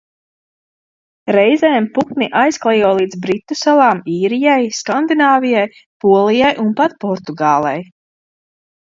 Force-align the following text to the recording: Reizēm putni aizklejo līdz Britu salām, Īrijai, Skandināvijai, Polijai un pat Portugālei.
Reizēm 1.33 1.87
putni 1.97 2.29
aizklejo 2.43 2.87
līdz 2.99 3.17
Britu 3.25 3.57
salām, 3.59 4.01
Īrijai, 4.13 4.63
Skandināvijai, 4.77 5.65
Polijai 6.05 6.51
un 6.65 6.73
pat 6.81 6.97
Portugālei. 7.05 7.75